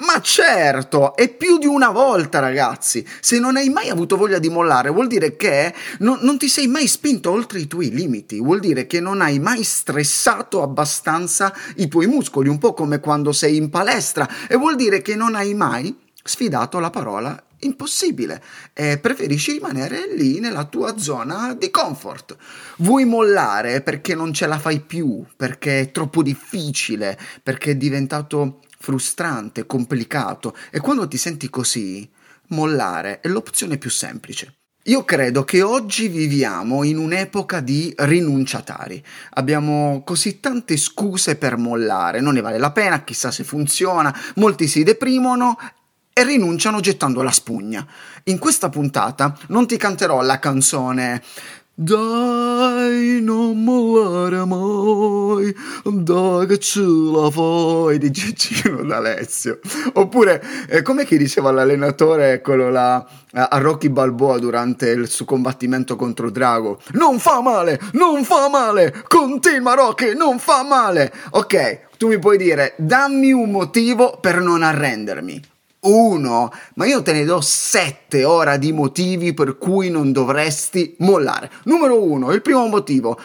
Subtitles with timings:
[0.00, 3.06] Ma certo, e più di una volta, ragazzi.
[3.20, 6.68] Se non hai mai avuto voglia di mollare, vuol dire che non, non, ti sei
[6.68, 8.40] mai spinto oltre i tuoi limiti.
[8.40, 13.32] Vuol dire che non hai mai stressato abbastanza i tuoi muscoli, un po' come quando
[13.32, 14.26] sei in palestra.
[14.48, 20.40] E vuol dire che non hai mai sfidato la parola impossibile e preferisci rimanere lì
[20.40, 22.36] nella tua zona di comfort.
[22.78, 28.60] Vuoi mollare perché non ce la fai più, perché è troppo difficile, perché è diventato
[28.80, 32.10] frustrante, complicato e quando ti senti così,
[32.48, 34.54] mollare è l'opzione più semplice.
[34.84, 39.04] Io credo che oggi viviamo in un'epoca di rinunciatari.
[39.34, 44.66] Abbiamo così tante scuse per mollare, non ne vale la pena, chissà se funziona, molti
[44.66, 45.58] si deprimono
[46.12, 47.86] e rinunciano gettando la spugna.
[48.24, 51.22] In questa puntata non ti canterò la canzone
[51.82, 59.60] dai, non mollare mai, dai che ce la fai di Gigino d'Alessio.
[59.94, 65.96] Oppure, eh, come che diceva l'allenatore, quello là, a Rocky Balboa durante il suo combattimento
[65.96, 66.80] contro Drago?
[66.92, 71.10] Non fa male, non fa male, continua Rocky, non fa male.
[71.30, 77.12] Ok, tu mi puoi dire, dammi un motivo per non arrendermi uno, ma io te
[77.12, 81.50] ne do sette ora di motivi per cui non dovresti mollare.
[81.64, 83.18] Numero uno, il primo motivo.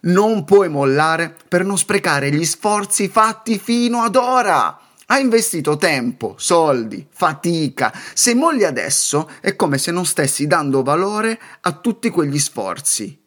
[0.00, 4.78] Non puoi mollare per non sprecare gli sforzi fatti fino ad ora.
[5.06, 7.92] Hai investito tempo, soldi, fatica.
[8.14, 13.18] Se molli adesso è come se non stessi dando valore a tutti quegli sforzi.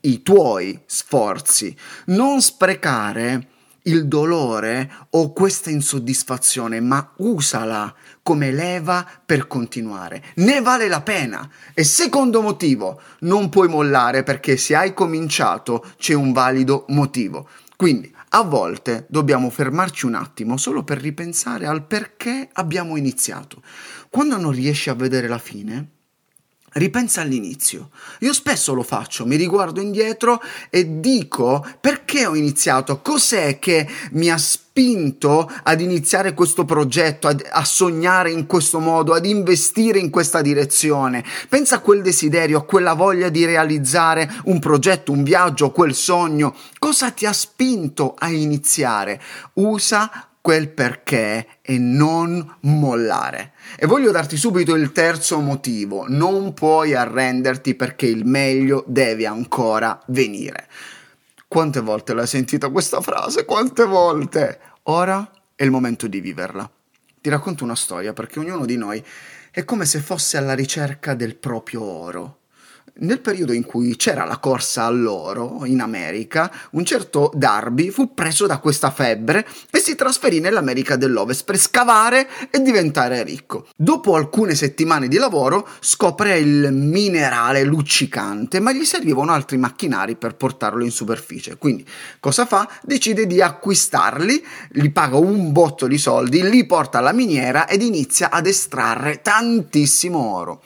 [0.00, 1.74] I tuoi sforzi.
[2.06, 3.46] Non sprecare
[3.84, 10.22] il dolore o questa insoddisfazione, ma usala come leva per continuare.
[10.36, 11.48] Ne vale la pena.
[11.74, 17.48] E secondo motivo, non puoi mollare perché se hai cominciato c'è un valido motivo.
[17.76, 23.62] Quindi a volte dobbiamo fermarci un attimo solo per ripensare al perché abbiamo iniziato.
[24.10, 25.99] Quando non riesci a vedere la fine,
[26.72, 27.90] Ripensa all'inizio.
[28.20, 34.30] Io spesso lo faccio, mi riguardo indietro e dico perché ho iniziato, cos'è che mi
[34.30, 40.10] ha spinto ad iniziare questo progetto, a, a sognare in questo modo, ad investire in
[40.10, 41.24] questa direzione.
[41.48, 46.54] Pensa a quel desiderio, a quella voglia di realizzare un progetto, un viaggio, quel sogno.
[46.78, 49.20] Cosa ti ha spinto a iniziare?
[49.54, 53.52] Usa quel perché e non mollare.
[53.76, 60.00] E voglio darti subito il terzo motivo, non puoi arrenderti perché il meglio deve ancora
[60.08, 60.68] venire.
[61.46, 63.44] Quante volte l'hai sentita questa frase?
[63.44, 64.60] Quante volte?
[64.84, 66.70] Ora è il momento di viverla.
[67.20, 69.04] Ti racconto una storia perché ognuno di noi
[69.50, 72.39] è come se fosse alla ricerca del proprio oro.
[73.02, 78.46] Nel periodo in cui c'era la corsa all'oro in America, un certo Darby fu preso
[78.46, 83.68] da questa febbre e si trasferì nell'America dell'Ovest per scavare e diventare ricco.
[83.74, 90.34] Dopo alcune settimane di lavoro scopre il minerale luccicante, ma gli servivano altri macchinari per
[90.34, 91.56] portarlo in superficie.
[91.56, 91.86] Quindi
[92.20, 92.68] cosa fa?
[92.82, 98.28] Decide di acquistarli, gli paga un botto di soldi, li porta alla miniera ed inizia
[98.30, 100.60] ad estrarre tantissimo oro.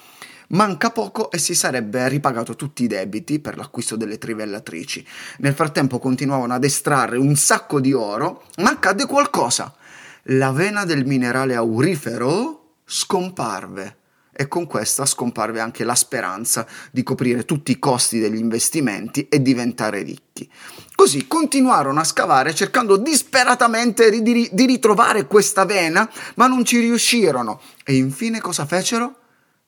[0.55, 5.05] Manca poco e si sarebbe ripagato tutti i debiti per l'acquisto delle trivellatrici.
[5.39, 9.75] Nel frattempo continuavano ad estrarre un sacco di oro, ma accadde qualcosa.
[10.29, 13.97] La vena del minerale aurifero scomparve
[14.31, 19.43] e con questa scomparve anche la speranza di coprire tutti i costi degli investimenti e
[19.43, 20.49] diventare ricchi.
[20.95, 27.61] Così continuarono a scavare cercando disperatamente di, ritrovare questa vena, ma non ci riuscirono.
[27.83, 29.17] E infine cosa fecero?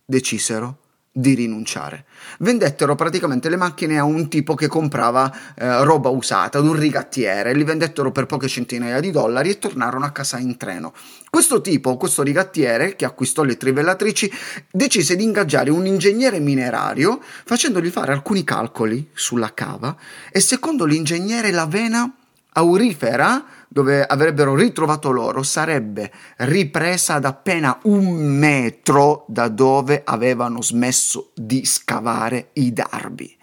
[0.06, 0.78] Decisero
[1.16, 2.04] di rinunciare.
[2.40, 7.54] Vendettero praticamente le macchine a un tipo che comprava eh, roba usata, ad un rigattiere,
[7.54, 10.92] li vendettero per poche centinaia di dollari e tornarono a casa in treno.
[11.30, 14.30] Questo tipo, questo rigattiere che acquistò le trivellatrici,
[14.70, 19.96] decise di ingaggiare un ingegnere minerario facendogli fare alcuni calcoli sulla cava
[20.30, 22.14] e secondo l'ingegnere la vena
[22.56, 31.32] aurifera dove avrebbero ritrovato l'oro sarebbe ripresa ad appena un metro da dove avevano smesso
[31.34, 33.36] di scavare i darbi.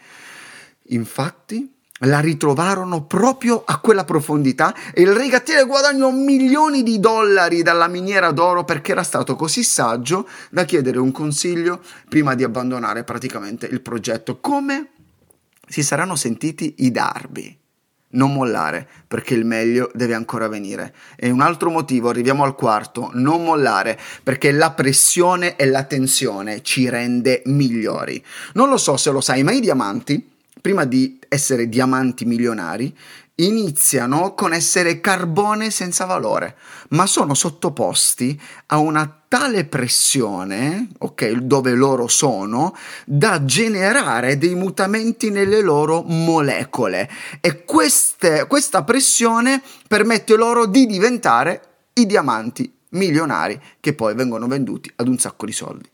[0.87, 1.71] Infatti
[2.05, 8.31] la ritrovarono proprio a quella profondità e il rigattiere guadagnò milioni di dollari dalla miniera
[8.31, 11.79] d'oro perché era stato così saggio da chiedere un consiglio
[12.09, 14.39] prima di abbandonare praticamente il progetto.
[14.39, 14.89] Come
[15.67, 17.62] si saranno sentiti i darbi.
[18.13, 20.93] Non mollare, perché il meglio deve ancora venire.
[21.15, 26.61] E un altro motivo, arriviamo al quarto, non mollare, perché la pressione e la tensione
[26.63, 28.23] ci rende migliori.
[28.53, 30.29] Non lo so se lo sai, ma i diamanti,
[30.61, 32.95] prima di essere diamanti milionari,
[33.35, 36.55] iniziano con essere carbone senza valore,
[36.89, 42.75] ma sono sottoposti a una tale pressione, ok, dove loro sono,
[43.05, 47.09] da generare dei mutamenti nelle loro molecole
[47.41, 51.61] e queste, questa pressione permette loro di diventare
[51.93, 55.89] i diamanti milionari che poi vengono venduti ad un sacco di soldi.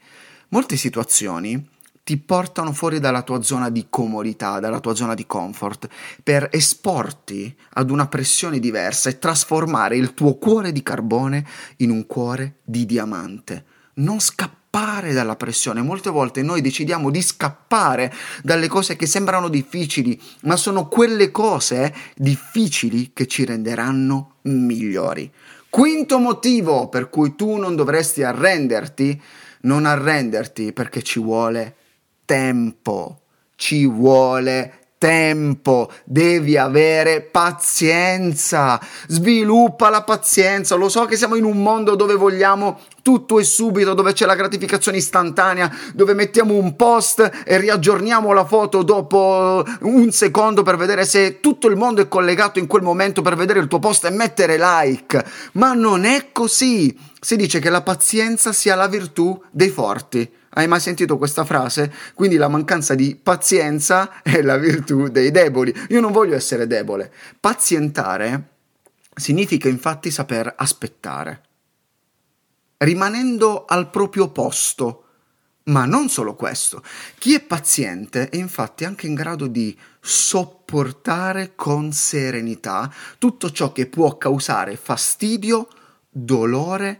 [0.49, 1.77] Molte situazioni
[2.09, 5.87] ti portano fuori dalla tua zona di comodità, dalla tua zona di comfort,
[6.23, 11.45] per esporti ad una pressione diversa e trasformare il tuo cuore di carbone
[11.77, 13.63] in un cuore di diamante.
[13.97, 15.83] Non scappare dalla pressione.
[15.83, 18.11] Molte volte noi decidiamo di scappare
[18.41, 25.31] dalle cose che sembrano difficili, ma sono quelle cose difficili che ci renderanno migliori.
[25.69, 29.21] Quinto motivo per cui tu non dovresti arrenderti,
[29.61, 31.75] non arrenderti perché ci vuole
[32.29, 33.21] tempo,
[33.55, 40.75] ci vuole tempo, devi avere pazienza, sviluppa la pazienza.
[40.75, 44.35] Lo so che siamo in un mondo dove vogliamo tutto e subito, dove c'è la
[44.35, 51.05] gratificazione istantanea, dove mettiamo un post e riaggiorniamo la foto dopo un secondo per vedere
[51.05, 54.11] se tutto il mondo è collegato in quel momento per vedere il tuo post e
[54.11, 55.25] mettere like.
[55.53, 56.95] Ma non è così.
[57.19, 60.37] Si dice che la pazienza sia la virtù dei forti.
[60.51, 61.93] Hai mai sentito questa frase?
[62.15, 65.73] Quindi la mancanza di pazienza è la virtù dei deboli.
[65.89, 67.13] Io non voglio essere debole.
[67.39, 68.49] Pazientare
[69.13, 71.43] significa infatti saper aspettare,
[72.77, 75.03] rimanendo al proprio posto.
[75.65, 76.81] Ma non solo questo,
[77.19, 83.85] chi è paziente è infatti anche in grado di sopportare con serenità tutto ciò che
[83.85, 85.67] può causare fastidio,
[86.09, 86.99] dolore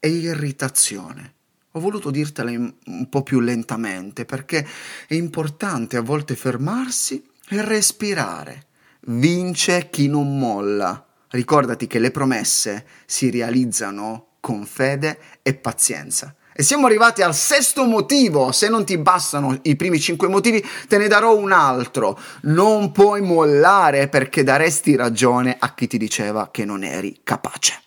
[0.00, 1.34] e irritazione.
[1.78, 4.66] Ho voluto dirtela un po' più lentamente perché
[5.06, 8.66] è importante a volte fermarsi e respirare.
[9.02, 11.06] Vince chi non molla.
[11.28, 16.34] Ricordati che le promesse si realizzano con fede e pazienza.
[16.52, 18.50] E siamo arrivati al sesto motivo.
[18.50, 22.18] Se non ti bastano i primi cinque motivi, te ne darò un altro.
[22.42, 27.82] Non puoi mollare perché daresti ragione a chi ti diceva che non eri capace.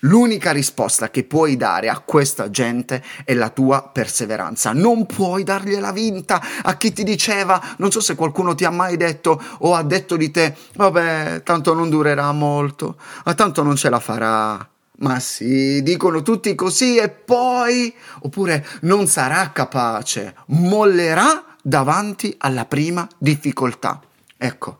[0.00, 4.72] L'unica risposta che puoi dare a questa gente è la tua perseveranza.
[4.72, 8.96] Non puoi dargliela vinta a chi ti diceva, non so se qualcuno ti ha mai
[8.96, 13.90] detto o ha detto di te, vabbè, tanto non durerà molto, ma tanto non ce
[13.90, 14.68] la farà.
[15.02, 23.06] Ma sì, dicono tutti così e poi, oppure non sarà capace, mollerà davanti alla prima
[23.18, 24.00] difficoltà.
[24.36, 24.79] Ecco,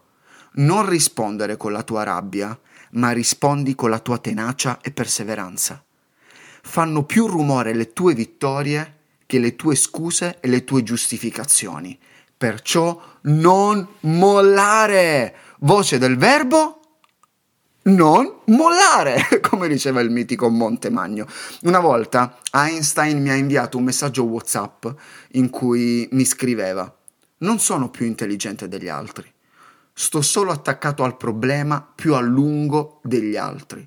[0.55, 2.58] non rispondere con la tua rabbia
[2.93, 5.82] ma rispondi con la tua tenacia e perseveranza.
[6.62, 11.99] Fanno più rumore le tue vittorie che le tue scuse e le tue giustificazioni.
[12.37, 15.35] Perciò non mollare.
[15.61, 16.76] Voce del verbo
[17.82, 21.26] non mollare, come diceva il mitico Montemagno.
[21.62, 24.87] Una volta Einstein mi ha inviato un messaggio WhatsApp
[25.32, 26.93] in cui mi scriveva:
[27.38, 29.32] Non sono più intelligente degli altri
[30.01, 33.87] sto solo attaccato al problema più a lungo degli altri.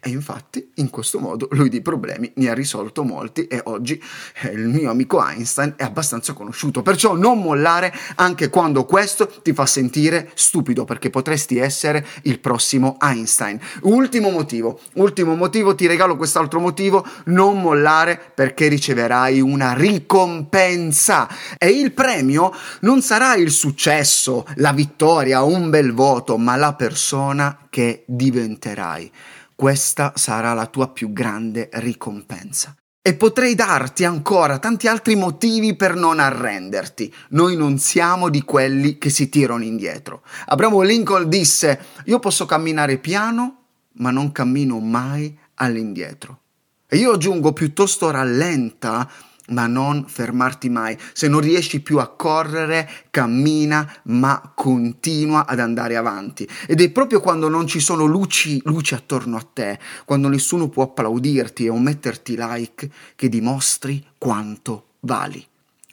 [0.00, 4.00] E infatti, in questo modo, lui di problemi ne ha risolto molti e oggi
[4.42, 6.82] eh, il mio amico Einstein è abbastanza conosciuto.
[6.82, 12.96] Perciò non mollare anche quando questo ti fa sentire stupido, perché potresti essere il prossimo
[13.00, 13.58] Einstein.
[13.82, 21.28] Ultimo motivo, ultimo motivo, ti regalo quest'altro motivo, non mollare perché riceverai una ricompensa.
[21.58, 22.52] E il premio
[22.82, 29.08] non sarà il successo, la vittoria, un bel voto, ma la persona che diventerai
[29.54, 32.74] questa sarà la tua più grande ricompensa.
[33.00, 37.14] E potrei darti ancora tanti altri motivi per non arrenderti.
[37.30, 40.22] Noi non siamo di quelli che si tirano indietro.
[40.46, 43.58] Abramo Lincoln disse: Io posso camminare piano,
[43.98, 46.40] ma non cammino mai all'indietro.
[46.88, 49.08] E io aggiungo piuttosto rallenta
[49.48, 50.96] ma non fermarti mai.
[51.12, 56.48] Se non riesci più a correre, cammina, ma continua ad andare avanti.
[56.66, 60.84] Ed è proprio quando non ci sono luci, luci attorno a te, quando nessuno può
[60.84, 65.44] applaudirti o metterti like, che dimostri quanto vali.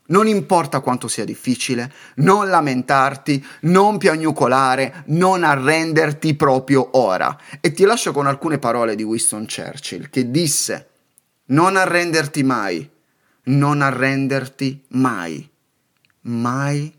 [0.08, 7.36] Non importa quanto sia difficile, non lamentarti, non piagnucolare, non arrenderti proprio ora.
[7.60, 10.90] E ti lascio con alcune parole di Winston Churchill che disse:
[11.46, 12.88] Non arrenderti mai
[13.46, 15.50] non arrenderti mai,
[16.22, 16.94] mai,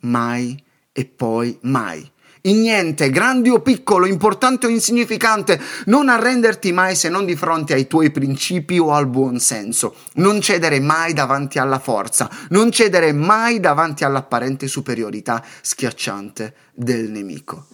[0.00, 2.10] mai e poi mai.
[2.44, 7.72] In niente, grande o piccolo, importante o insignificante, non arrenderti mai se non di fronte
[7.72, 9.94] ai tuoi principi o al buon senso.
[10.14, 17.66] Non cedere mai davanti alla forza, non cedere mai davanti all'apparente superiorità schiacciante del nemico.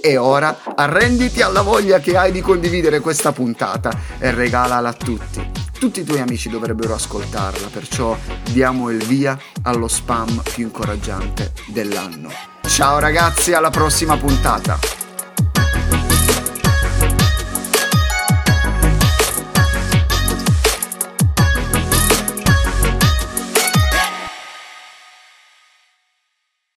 [0.00, 5.63] E ora arrenditi alla voglia che hai di condividere questa puntata e regalala a tutti.
[5.78, 8.16] Tutti i tuoi amici dovrebbero ascoltarla, perciò
[8.50, 12.30] diamo il via allo spam più incoraggiante dell'anno.
[12.62, 15.03] Ciao ragazzi, alla prossima puntata!